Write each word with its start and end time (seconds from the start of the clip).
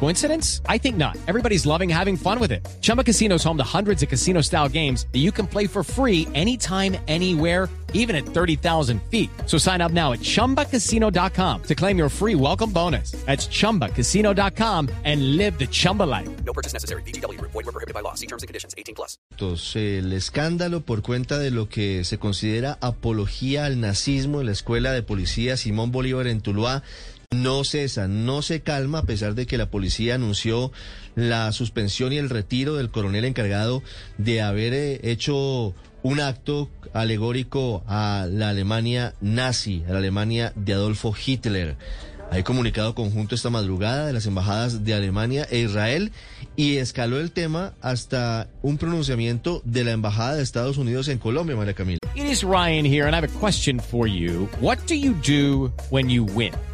Coincidence? 0.00 0.60
I 0.68 0.76
think 0.78 0.96
not. 0.96 1.16
Everybody's 1.26 1.64
loving 1.64 1.88
having 1.88 2.16
fun 2.16 2.38
with 2.38 2.52
it. 2.52 2.66
Chumba 2.82 3.02
Casino 3.02 3.36
is 3.36 3.44
home 3.44 3.56
to 3.56 3.64
hundreds 3.64 4.02
of 4.02 4.10
casino 4.10 4.42
style 4.42 4.68
games 4.68 5.06
that 5.12 5.20
you 5.20 5.32
can 5.32 5.46
play 5.46 5.66
for 5.66 5.82
free 5.82 6.28
anytime, 6.34 6.96
anywhere, 7.08 7.70
even 7.94 8.14
at 8.14 8.26
30,000 8.26 9.00
feet. 9.10 9.30
So 9.46 9.56
sign 9.56 9.80
up 9.80 9.92
now 9.92 10.12
at 10.12 10.20
chumbacasino.com 10.20 11.62
to 11.62 11.74
claim 11.74 11.96
your 11.96 12.10
free 12.10 12.34
welcome 12.34 12.70
bonus. 12.70 13.12
That's 13.24 13.48
chumbacasino.com 13.48 14.90
and 15.04 15.36
live 15.38 15.58
the 15.58 15.66
Chumba 15.66 16.02
life. 16.02 16.28
No 16.44 16.52
purchase 16.52 16.74
necessary. 16.74 17.02
BGW. 17.02 17.40
Void 17.40 17.54
were 17.54 17.72
prohibited 17.72 17.94
by 17.94 18.00
law. 18.00 18.14
See 18.14 18.26
terms 18.26 18.42
and 18.42 18.48
conditions. 18.48 18.74
18 18.76 18.94
plus. 18.94 19.18
El 19.74 20.12
escándalo 20.12 20.80
por 20.80 21.02
cuenta 21.02 21.38
de 21.38 21.50
lo 21.50 21.68
que 21.68 22.04
se 22.04 22.18
considera 22.18 22.78
apología 22.80 23.64
al 23.66 23.80
nazismo 23.80 24.40
en 24.40 24.46
la 24.46 24.52
Escuela 24.52 24.92
de 24.92 25.02
Policía 25.02 25.56
Simón 25.56 25.92
Bolívar 25.92 26.26
en 26.26 26.40
Tuluá 26.40 26.82
no 27.42 27.64
cesa, 27.64 28.08
no 28.08 28.42
se 28.42 28.60
calma 28.60 29.00
a 29.00 29.04
pesar 29.04 29.34
de 29.34 29.46
que 29.46 29.58
la 29.58 29.70
policía 29.70 30.14
anunció 30.14 30.72
la 31.14 31.52
suspensión 31.52 32.12
y 32.12 32.18
el 32.18 32.30
retiro 32.30 32.76
del 32.76 32.90
coronel 32.90 33.24
encargado 33.24 33.82
de 34.18 34.42
haber 34.42 34.74
eh, 34.74 35.00
hecho 35.02 35.74
un 36.02 36.20
acto 36.20 36.70
alegórico 36.92 37.82
a 37.86 38.26
la 38.30 38.50
Alemania 38.50 39.14
nazi, 39.20 39.82
a 39.88 39.92
la 39.92 39.98
Alemania 39.98 40.52
de 40.54 40.74
Adolfo 40.74 41.14
Hitler. 41.14 41.76
Hay 42.30 42.42
comunicado 42.42 42.94
conjunto 42.94 43.34
esta 43.34 43.50
madrugada 43.50 44.06
de 44.06 44.12
las 44.12 44.26
embajadas 44.26 44.84
de 44.84 44.94
Alemania 44.94 45.46
e 45.50 45.60
Israel 45.60 46.10
y 46.56 46.76
escaló 46.76 47.20
el 47.20 47.30
tema 47.30 47.74
hasta 47.80 48.48
un 48.62 48.76
pronunciamiento 48.76 49.62
de 49.64 49.84
la 49.84 49.92
embajada 49.92 50.34
de 50.34 50.42
Estados 50.42 50.78
Unidos 50.78 51.08
en 51.08 51.18
Colombia, 51.18 51.56
María 51.56 51.74
Camila. 51.74 51.98
Ryan? 56.16 56.73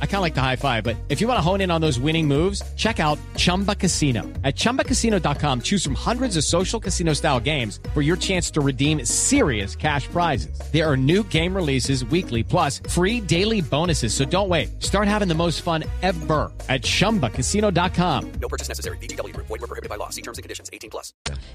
I 0.00 0.06
kind 0.06 0.16
of 0.16 0.22
like 0.22 0.34
the 0.34 0.40
high 0.40 0.56
five, 0.56 0.82
but 0.82 0.96
if 1.10 1.20
you 1.20 1.28
want 1.28 1.38
to 1.38 1.42
hone 1.42 1.60
in 1.60 1.70
on 1.70 1.80
those 1.80 2.00
winning 2.00 2.26
moves, 2.26 2.62
check 2.76 2.98
out 2.98 3.18
Chumba 3.36 3.74
Casino. 3.74 4.22
At 4.42 4.56
ChumbaCasino.com, 4.56 5.60
choose 5.60 5.84
from 5.84 5.94
hundreds 5.94 6.38
of 6.38 6.44
social 6.44 6.80
casino 6.80 7.12
style 7.12 7.40
games 7.40 7.78
for 7.92 8.00
your 8.00 8.16
chance 8.16 8.50
to 8.52 8.62
redeem 8.62 9.04
serious 9.04 9.76
cash 9.76 10.08
prizes. 10.08 10.58
There 10.72 10.90
are 10.90 10.96
new 10.96 11.22
game 11.24 11.54
releases 11.54 12.06
weekly, 12.06 12.42
plus 12.42 12.80
free 12.88 13.20
daily 13.20 13.60
bonuses. 13.60 14.14
So 14.14 14.24
don't 14.24 14.48
wait. 14.48 14.82
Start 14.82 15.08
having 15.08 15.28
the 15.28 15.34
most 15.34 15.60
fun 15.60 15.84
ever 16.02 16.50
at 16.68 16.82
ChumbaCasino.com. 16.82 18.32
No 18.40 18.48
purchase 18.48 18.68
necessary. 18.68 18.96
BGW. 18.98 19.36
Void 19.36 19.60
were 19.60 19.66
prohibited 19.66 19.90
by 19.90 19.96
law. 19.96 20.08
See 20.08 20.22
terms 20.22 20.38
and 20.38 20.42
conditions. 20.42 20.70
18 20.72 20.88
plus. 20.90 21.12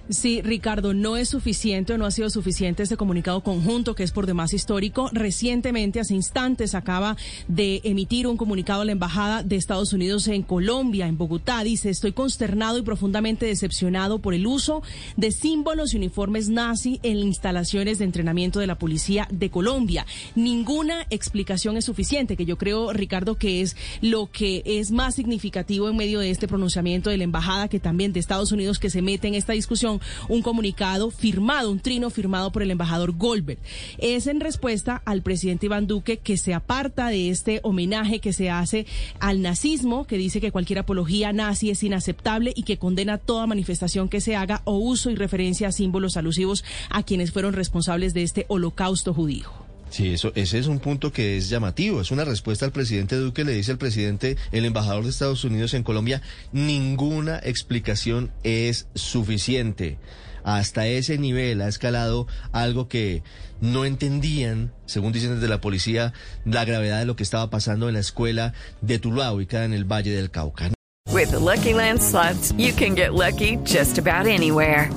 Sí, 0.10 0.42
Ricardo, 0.42 0.94
no 0.94 1.18
es 1.18 1.30
suficiente 1.30 1.94
o 1.94 1.98
no 1.98 2.06
ha 2.06 2.12
sido 2.12 2.30
suficiente 2.30 2.84
este 2.84 2.98
comunicado 2.98 3.42
conjunto 3.42 3.96
que 3.96 4.04
es 4.04 4.12
por 4.12 4.26
demás 4.26 4.54
histórico. 4.54 5.10
Recientemente, 5.14 6.00
hace 6.00 6.14
instantes, 6.14 6.76
acaba 6.76 7.16
de 7.48 7.82
emitir 7.84 8.28
un 8.32 8.38
comunicado 8.38 8.82
a 8.82 8.86
la 8.86 8.94
Embajada 8.94 9.44
de 9.44 9.58
Estados 9.58 9.94
Unidos 9.94 10.28
en 10.28 10.42
Colombia, 10.44 11.08
en 11.08 11.18
Bogotá. 11.18 11.64
Dice, 11.64 11.90
estoy 11.90 12.14
consternado 12.14 12.78
y 12.78 12.82
profundamente 12.82 13.46
decepcionado 13.46 14.20
por 14.20 14.34
el 14.34 14.48
uso 14.48 14.82
de 15.18 15.32
símbolos 15.32 15.94
y 15.94 15.98
uniformes 15.98 16.50
nazi 16.50 17.00
en 17.04 17.18
instalaciones 17.18 18.00
de 18.00 18.06
entrenamiento 18.06 18.60
de 18.60 18.68
la 18.68 18.78
Policía 18.78 19.28
de 19.32 19.50
Colombia. 19.50 20.06
Ninguna 20.36 21.06
explicación 21.10 21.76
es 21.76 21.86
suficiente, 21.86 22.38
que 22.38 22.46
yo 22.46 22.58
creo, 22.58 22.94
Ricardo, 22.94 23.36
que 23.36 23.62
es 23.62 23.76
lo 24.02 24.32
que 24.32 24.64
es 24.66 24.92
más 24.92 25.16
significativo 25.16 25.90
en 25.90 25.98
medio 25.98 26.20
de 26.20 26.32
este 26.32 26.48
pronunciamiento 26.48 27.10
de 27.10 27.18
la 27.18 27.26
Embajada, 27.26 27.68
que 27.68 27.80
también 27.80 28.14
de 28.14 28.22
Estados 28.22 28.54
Unidos, 28.54 28.80
que 28.80 28.90
se 28.90 29.02
mete 29.02 29.28
en 29.28 29.36
esta 29.36 29.54
discusión, 29.54 30.00
un 30.30 30.42
comunicado 30.42 31.12
firmado, 31.12 31.70
un 31.70 31.82
trino 31.82 32.10
firmado 32.10 32.52
por 32.54 32.64
el 32.64 32.72
embajador 32.72 33.12
Goldberg. 33.12 33.60
Es 33.98 34.28
en 34.28 34.40
respuesta 34.40 35.02
al 35.06 35.22
presidente 35.22 35.66
Iván 35.66 35.86
Duque 35.86 36.18
que 36.18 36.38
se 36.38 36.54
aparta 36.54 37.10
de 37.10 37.30
este 37.30 37.60
homenaje 37.64 38.21
que 38.22 38.34
se 38.34 38.50
hace 38.50 38.86
al 39.20 39.42
nazismo, 39.42 40.06
que 40.06 40.18
dice 40.18 40.40
que 40.40 40.52
cualquier 40.52 40.80
apología 40.80 41.34
nazi 41.34 41.70
es 41.70 41.84
inaceptable 41.84 42.54
y 42.56 42.64
que 42.64 42.78
condena 42.78 43.18
toda 43.18 43.48
manifestación 43.48 44.08
que 44.08 44.22
se 44.22 44.36
haga 44.36 44.62
o 44.64 44.78
uso 44.78 45.10
y 45.10 45.16
referencia 45.16 45.68
a 45.68 45.72
símbolos 45.72 46.18
alusivos 46.18 46.64
a 46.90 47.04
quienes 47.04 47.32
fueron 47.32 47.54
responsables 47.54 48.14
de 48.14 48.24
este 48.24 48.46
holocausto 48.48 49.14
judío. 49.14 49.50
Sí, 49.92 50.14
eso, 50.14 50.32
ese 50.36 50.58
es 50.58 50.68
un 50.68 50.80
punto 50.80 51.12
que 51.12 51.36
es 51.36 51.50
llamativo. 51.50 52.00
Es 52.00 52.12
una 52.12 52.24
respuesta 52.24 52.66
al 52.66 52.72
presidente 52.72 53.18
Duque. 53.18 53.44
Le 53.44 53.52
dice 53.52 53.74
el 53.74 53.78
presidente, 53.78 54.38
el 54.54 54.64
embajador 54.64 55.04
de 55.04 55.10
Estados 55.10 55.44
Unidos 55.44 55.74
en 55.74 55.84
Colombia, 55.84 56.22
ninguna 56.54 57.40
explicación 57.44 58.32
es 58.44 58.88
suficiente. 58.96 59.98
Hasta 60.44 60.88
ese 60.88 61.18
nivel 61.18 61.62
ha 61.62 61.68
escalado 61.68 62.28
algo 62.52 62.88
que 62.88 63.24
no 63.60 63.86
entendían, 63.86 64.72
según 64.86 65.12
dicen 65.12 65.36
desde 65.36 65.48
la 65.48 65.62
policía, 65.62 66.14
la 66.46 66.66
gravedad 66.66 67.00
de 67.00 67.06
lo 67.06 67.16
que 67.16 67.24
estaba 67.24 67.50
pasando 67.50 67.88
en 67.88 67.94
la 67.94 68.00
escuela 68.00 68.54
de 68.82 69.00
Tuluá, 69.00 69.32
ubicada 69.32 69.66
en 69.66 69.74
el 69.74 69.86
Valle 69.86 70.12
del 70.12 70.32
Cauca. 70.32 70.72
With 71.12 71.32
the 71.32 71.40
Lucky 71.40 71.74
Land 71.74 72.02
slots, 72.02 72.54
you 72.58 72.74
can 72.74 72.96
get 72.96 73.14
lucky 73.14 73.58
just 73.64 73.98
about 73.98 74.28
anywhere. 74.28 74.90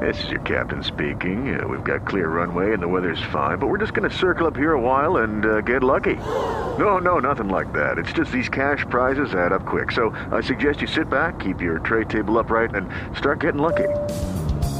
This 0.00 0.24
is 0.24 0.30
your 0.30 0.40
captain 0.40 0.82
speaking. 0.82 1.54
Uh, 1.54 1.68
we've 1.68 1.84
got 1.84 2.06
clear 2.06 2.28
runway 2.28 2.72
and 2.72 2.82
the 2.82 2.88
weather's 2.88 3.22
fine, 3.30 3.58
but 3.58 3.68
we're 3.68 3.78
just 3.78 3.92
going 3.92 4.08
to 4.08 4.16
circle 4.16 4.46
up 4.46 4.56
here 4.56 4.72
a 4.72 4.80
while 4.80 5.18
and 5.18 5.44
uh, 5.44 5.60
get 5.60 5.82
lucky. 5.84 6.16
No, 6.78 6.98
no, 6.98 7.18
nothing 7.18 7.48
like 7.48 7.72
that. 7.74 7.98
It's 7.98 8.12
just 8.12 8.32
these 8.32 8.48
cash 8.48 8.84
prizes 8.88 9.34
add 9.34 9.52
up 9.52 9.66
quick. 9.66 9.92
So 9.92 10.10
I 10.32 10.40
suggest 10.40 10.80
you 10.80 10.88
sit 10.88 11.10
back, 11.10 11.40
keep 11.40 11.60
your 11.60 11.78
tray 11.80 12.04
table 12.04 12.38
upright, 12.38 12.74
and 12.74 12.88
start 13.16 13.40
getting 13.40 13.60
lucky. 13.60 13.88